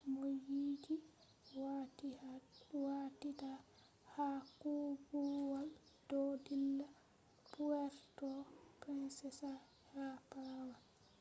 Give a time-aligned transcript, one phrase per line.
[0.13, 0.99] mooyidii
[2.85, 3.59] waatiitaa
[4.13, 5.69] haa koobuwal
[6.09, 6.87] do dilla
[7.53, 8.31] puerto
[8.81, 9.51] princesa
[9.91, 10.75] ha palawan